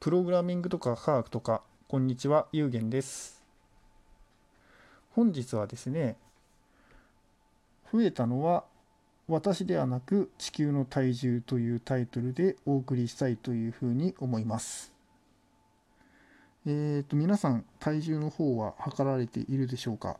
[0.00, 3.42] プログラミングとか科学とか、こんにちは、ゆうげんです。
[5.10, 6.16] 本日はですね、
[7.92, 8.62] 増えたのは
[9.26, 14.92] 私ではなく地球の体重というタイトルでお送りしたいというふうに思います。
[16.64, 20.16] えっ、ー、と、皆さん、体重の方は測られているでしょうか？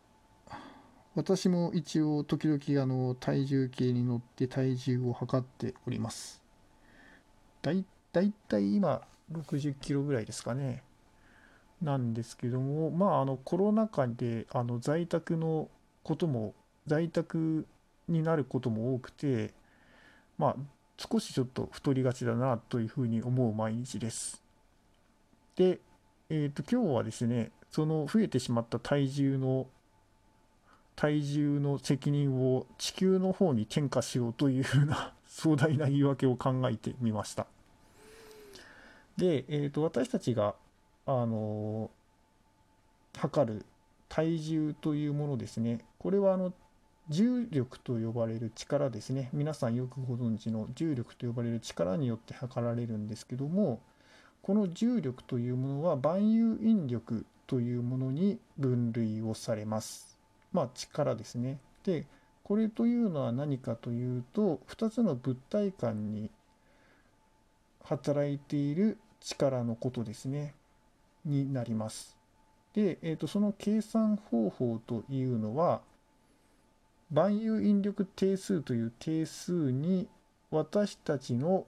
[1.15, 6.43] 私も一応時々あの体重計に乗って体重を測っております。
[7.63, 9.03] だいたい今
[9.33, 10.83] 60キロぐらいですかね。
[11.83, 15.69] なんですけども、まああのコロナ禍であの在宅の
[16.03, 16.55] ことも
[16.87, 17.67] 在宅
[18.09, 19.53] になることも多くて、
[20.39, 20.57] まあ
[20.97, 24.43] 少しちょっと太りがちだなというふうに思う毎日です。
[25.57, 25.81] で、
[26.31, 29.67] えっ、ー、と今日はですね、その増えてしまった体重の
[30.97, 37.47] 体重の責任を地球の方に転嫁しようというふうな壮大な言い訳を考えてみました。
[39.19, 40.55] で、えーと、私たちが、
[41.05, 41.91] あの
[43.17, 43.65] 測る
[44.11, 45.81] 体重というものですね。
[45.99, 46.53] これはあの
[47.09, 49.31] 重力と呼ばれる力ですね。
[49.33, 53.81] 皆さんよくご存知の重力と呼ばれる力によって測られるんですけども、
[54.43, 60.17] この重力というものは万有引力というものに分類をされます。
[60.53, 61.59] まあ、力ですね。
[61.85, 62.07] で
[62.45, 66.31] これというのは何かというと2つの物体間に
[67.85, 70.55] 働いている力のことですね。
[71.25, 72.17] になります。
[72.75, 75.81] で、えーと、その計算方法というのは
[77.11, 80.09] 万有引力定数という定数に
[80.51, 81.67] 私たちの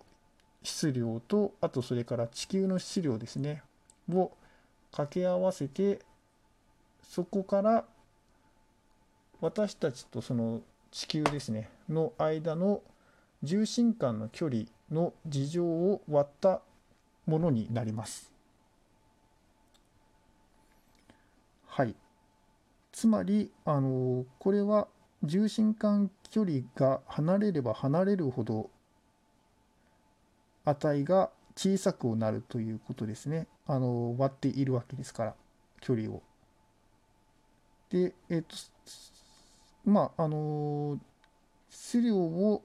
[0.62, 3.62] 質量とあとそれから地球の質量ですね。
[4.12, 4.32] を
[4.90, 6.00] 掛け合わせて
[7.02, 7.84] そこから
[9.40, 11.70] 私たちとその地球ですね。
[11.88, 12.82] の間の
[13.42, 16.60] 重心間の距離の事情を割った
[17.31, 18.33] ものになります。
[21.67, 21.95] はい。
[22.92, 24.89] つまり、あのこれは
[25.23, 28.70] 重心間距離が離れれば離れるほど
[30.64, 33.46] 値が小さくなるということですね。
[33.67, 35.35] あの割っているわけですから、
[35.80, 36.23] 距離を。
[37.90, 38.57] で、えっと、
[39.85, 40.98] まああの
[41.70, 42.63] 質量を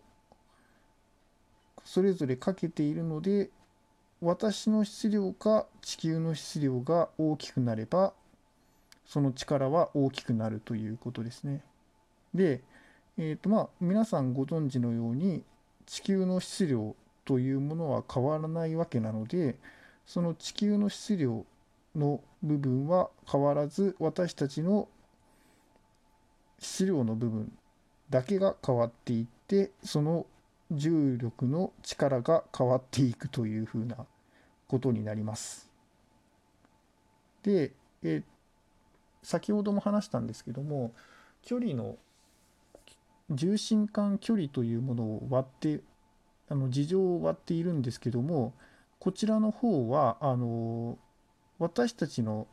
[1.84, 3.50] それぞれかけているので
[4.26, 8.12] 私の質量か地球の質量が大きくなれば
[9.06, 11.62] その力は大きくなるということですね。
[12.34, 12.64] で、
[13.20, 15.44] えーとまあ、皆さんご存知のように
[15.86, 19.60] 地球の質量というものは変わらないわけなので
[20.08, 21.46] その地球の質量
[21.96, 24.88] の部分は変わらず私たちの
[26.58, 27.56] 質量の部分
[28.10, 30.26] だけが変わっていってその
[30.72, 33.98] 重力の力が変わっていくというふうな
[34.68, 35.70] ことになります。
[37.44, 38.24] で、え
[39.26, 40.94] 先ほども話したんですけども
[41.42, 41.98] 距離の
[43.32, 45.82] 重心間距離というものを割って
[46.48, 48.54] あの事情を割っているんですけども
[49.00, 50.98] こちらの方はあの
[51.58, 52.48] 私たちの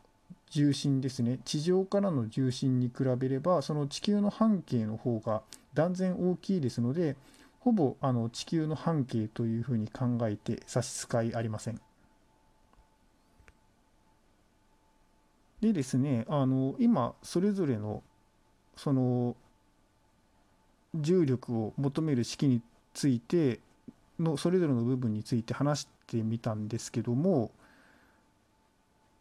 [0.50, 5.42] 重心ですね地上からの重心に比べればその地球の半径の方が
[5.74, 7.16] 断然大きいですので
[7.60, 11.80] ほぼあの地球の半径というふうに考えて差し支えありません。
[15.62, 18.02] でですねあの今それぞれの
[18.76, 19.36] その
[20.94, 22.60] 重力を求める式に
[22.92, 23.60] ついて
[24.18, 27.52] のそれぞれの部分について話してみたんですけども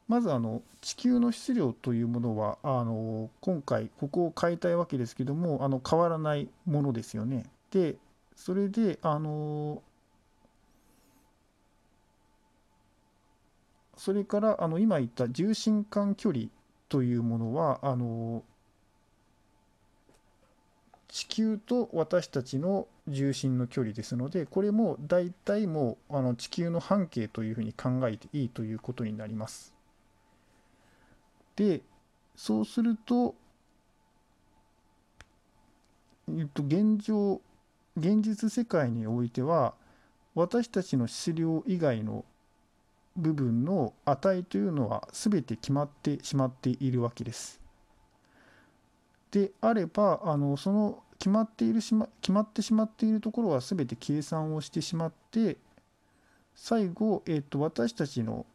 [0.07, 7.46] まずあの地球の質量というものはあの今回ここを変えたいわけですけどもあの変わらないものですよね。
[7.72, 7.96] で
[8.35, 9.81] それであの
[14.01, 16.45] それからあの今言った重心間距離
[16.89, 18.41] というものはあの
[21.07, 29.75] 地球と私たちの重心の距離ですのでこれも大体もうあの地球の半径というふうに考えていいということになります。
[31.56, 31.81] で
[32.36, 33.36] そうすると、
[36.27, 37.39] えっと、現状
[37.98, 39.75] 現実世界においては
[40.33, 42.25] 私たちの質量以外の
[43.18, 47.60] 部分の値というのは全て決まってしまっているわけです。
[49.31, 55.58] であればあのその決まっているしま決まってしまっているところは全て計算をしてしまって
[56.56, 58.46] 最後、えー、と私たちの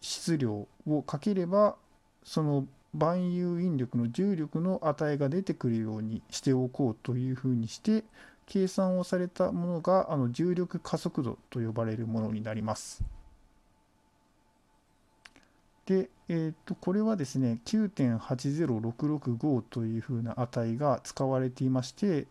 [0.00, 1.76] 質量をかければ
[2.24, 8.04] その万有引力の重力の値が出てくるようにしておこうというふうにして
[8.46, 13.02] 計算をされたものがあの重力加速度と呼ばれるものになります。
[15.86, 22.26] で、えー、とこれはですね9.80665というふうな値が使われていまして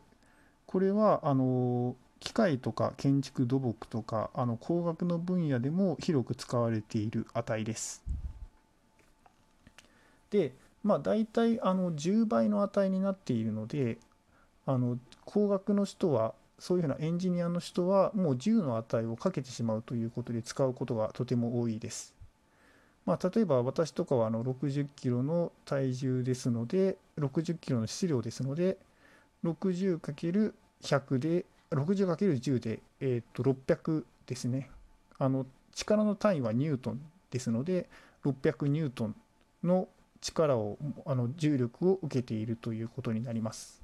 [0.65, 8.01] これはあの機械とか建築土木とかあの工学の分野でも広く使われている値です。
[10.31, 10.53] で
[10.83, 13.97] まあ大体あの10倍の値になっているので
[14.65, 22.15] あの工学の人はそういうふうなエンジニアの人はもう10の値をかけてしまうということで使うことがとても多いです。
[23.05, 28.77] まあ、例えば私とかはあの60キロの体重ですので60キロの質量ですので
[29.43, 34.69] 60×100 で 60×10 で、えー、と600ですね
[35.19, 37.89] あの力の単位はニュートンですので
[38.23, 39.15] 600ニュートン
[39.63, 39.87] の
[40.21, 43.81] 力をあの重力を受けているということになります。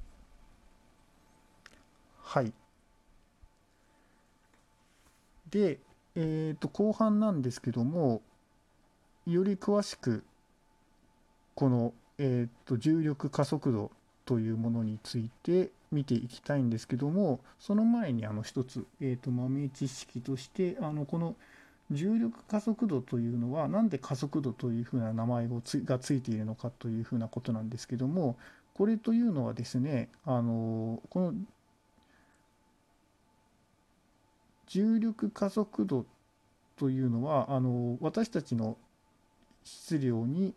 [2.21, 2.53] はい。
[5.49, 5.79] で、
[6.15, 8.21] えー、と後半なんですけども
[9.33, 10.23] より詳しく
[11.55, 13.91] この、えー、と重力加速度
[14.25, 21.35] というものについて見ていきたいんですけどもその前にあの一つ、えー、と豆知識としてあのこの
[21.91, 28.37] 重力加速度というのは何で加速度というふうな名前をつがついているのかというふうなことなんですけども
[28.75, 31.33] これというのはですねあのこの
[34.67, 36.05] 重力加速度
[36.77, 38.77] というのはあの私たちの
[39.69, 40.53] 質量に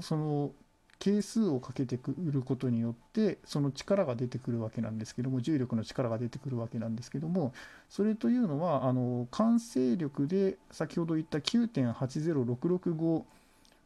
[0.00, 0.52] その
[0.98, 7.52] 係数をかけてくることによってその力が出てくるわけなんですけども重力の力が出てくるわけなんですけども
[7.88, 13.22] それというのはあの慣性力で先ほど言った9.80665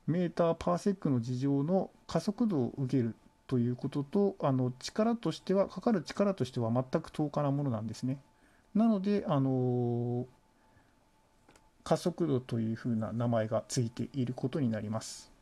[0.07, 3.15] メーターパーセックの事情の加速度を受ける
[3.47, 8.19] ということとあの力としてはかかる力としては全く等価なものなんですね。
[8.75, 10.27] なので、あの
[11.85, 15.33] 加速度というふうな名前がついていることになります。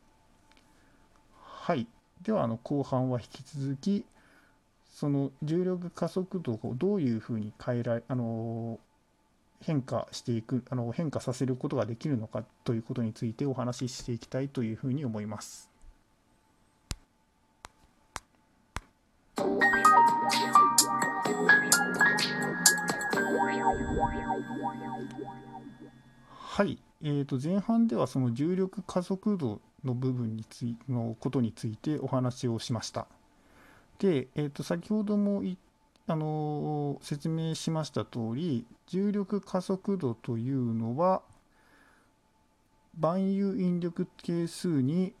[1.41, 1.87] はい。
[2.23, 4.05] では、あの後半は引き続き、
[4.91, 8.79] その重力加速度をどういうふうに変えられ、あの
[9.61, 15.69] 変化していく、あの変化させることができるのかということについてお話ししていきたいというふうに思います。
[26.53, 33.07] はい、えー、と前半ではその重力加速度の部分についのことについてお話をしました。
[33.99, 35.43] で、えー、と先ほども
[36.07, 41.21] あの説明しました通り重力加速度というのは
[42.99, 45.13] 万有引力係数に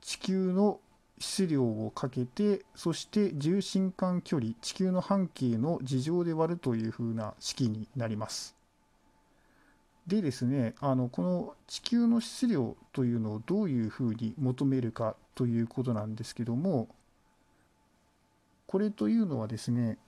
[0.00, 0.80] 地球の
[1.20, 8.63] 質量をかけてそして重心間距離地球の半径の事情で割るというふうな式になります。
[10.06, 16.88] でですねあのこの地球の質量というのをどういうふうに求めるかということなんですけども
[18.66, 19.98] これというのはですね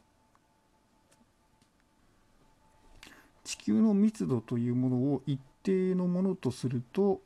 [3.45, 7.21] 地球の密度というものを一定のものとすると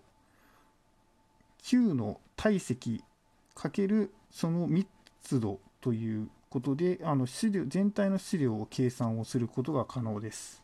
[1.63, 3.03] Q の体積
[3.55, 4.87] かけるその密
[5.41, 10.60] 度ということであの質量全体の質量を計算をすることが可能です。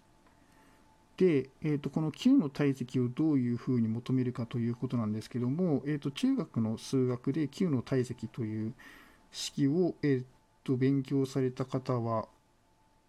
[1.17, 8.75] で、えー、とこの Q の体積をどういうふうに求めるかということなんですけども、えー、と中学の数学で Q の体積という
[9.31, 10.25] 式を、えー、
[10.65, 12.29] と勉強された方は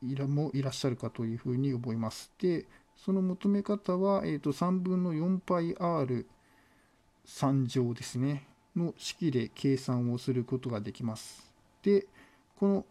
[0.01, 2.31] いらもいらっしゃるかというふうに思います。
[2.39, 11.51] で、その求め方は、えー、と3分の 4πr3 乗ですね、の式で計算をすることができます。
[11.83, 12.05] で、
[12.57, 12.85] この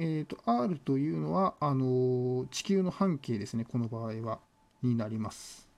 [0.00, 4.38] えーと、R というのはあの地球の半径ですね、この場合は、
[4.82, 5.68] になります。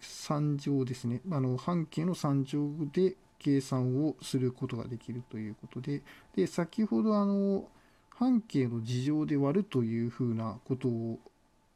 [0.00, 6.02] 3乗ですね、あの半径の3乗で計算をすることができるということで、
[6.34, 7.68] で先ほどあの
[8.08, 11.18] 半径の事情で割るというふうなことを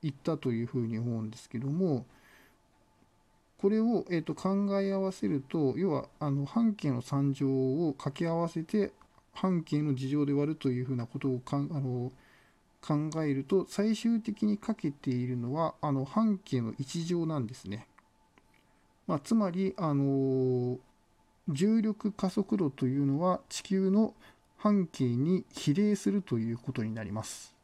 [0.02, 2.06] 言ったというふうに思うんですけども、
[3.58, 8.92] これを、えーと考え合わせると、要はあの半径の3乗を掛け合わせて
[9.34, 12.12] 半径の事情で割るというふうなことをかんあの
[12.80, 17.86] 考えると最終的にかけているのはあの半径の1乗なんですね。
[19.06, 20.78] まあ、つまりあの
[21.48, 24.14] 重力加速度というのは地球の
[24.56, 27.54] 半径に比例するということになります。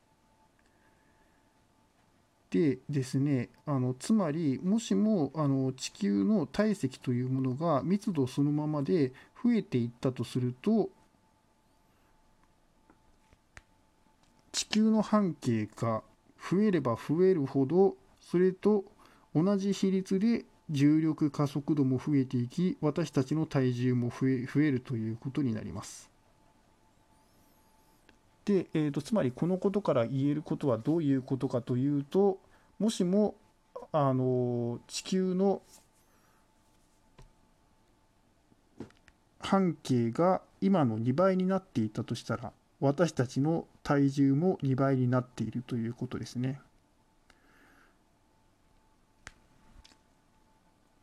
[2.50, 9.12] でですねあのつまりもしもあの地球の体積というものが密度そのままで
[9.42, 10.90] 増えていったとすると
[14.70, 16.02] 球の半径が
[16.50, 18.84] 増えれば増えるほどそれと
[19.34, 26.08] 同じ比率で重力加速度も増えていき私たちの体重も増え増えるということになります。
[28.44, 32.38] で、えーと、つまりこのことから言えることはどういうことかというと
[32.78, 33.34] もしも
[33.92, 35.60] あの地球の
[39.40, 46.60] 半径が今の2倍になっていたとしたら私たちの体重も2倍になっているということですね。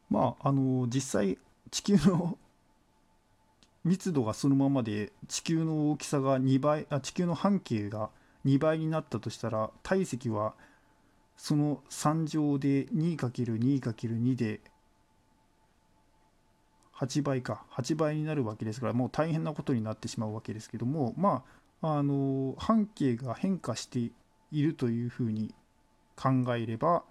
[0.10, 1.38] まああの実際
[1.72, 2.38] 地球の
[3.84, 8.10] 密度がそのままで地球の大きさが2倍あ地球の半径が
[8.46, 10.56] 2倍になったとしたら体積は
[11.38, 14.62] その3乗で 2×2×2 で
[16.96, 24.12] 8倍か8倍になるわけですからもう大変なことになってしまうわけですけどもまああの半径が変化して
[24.52, 25.54] いるというふうに
[26.16, 27.04] 考えれば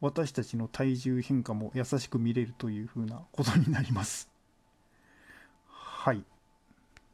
[0.00, 4.28] 私たちの体重変化も優しく見れるというふうなことになります。
[5.68, 6.24] はい。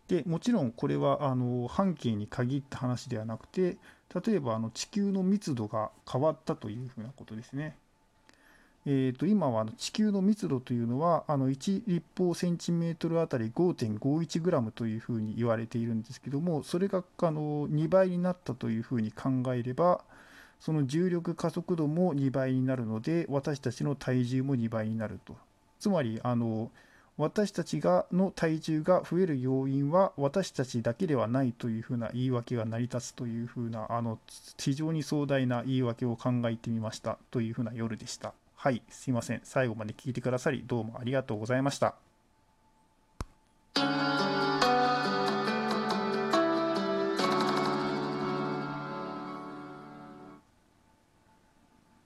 [0.08, 3.76] でもちろんこれはあの半径に限った話ではなくて
[4.24, 7.76] 例えばあの地球の密度が変わったというふうなことですね。
[8.86, 20.00] えー、と今は地球の密度というのはあの1立方センチメートルあたり5.51グラムというふうに言われているんですけどもそれがあの2倍になったというふうに考えれば
[20.60, 25.36] その重力加速度も2倍になるので私たちの体重も2倍になると
[25.78, 26.70] つまりあの
[27.18, 34.20] 私たちがの体重が増える要因は私たちだけではないというふうな言い訳が成り立つというふうなあの
[34.56, 38.34] 非常に壮大な言い訳を考えてみましたというふうな夜でした。
[38.60, 39.40] はい、すいません。
[39.44, 42.07] 最後まで聞いてくださりどうもありがとうございました。